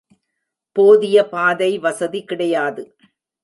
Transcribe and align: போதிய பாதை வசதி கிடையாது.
போதிய 0.75 1.17
பாதை 1.29 1.77
வசதி 1.77 2.21
கிடையாது. 2.25 2.83